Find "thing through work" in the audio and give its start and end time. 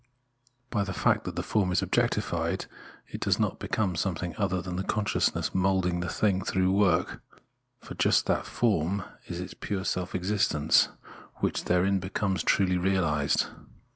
6.09-7.21